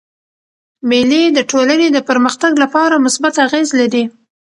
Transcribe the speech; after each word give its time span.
مېلې 0.89 1.23
د 1.31 1.39
ټولني 1.51 1.87
د 1.91 1.97
پرمختګ 2.09 2.51
له 2.61 2.67
پاره 2.73 2.97
مثبت 3.05 3.33
اغېز 3.45 3.69
لري. 3.79 4.03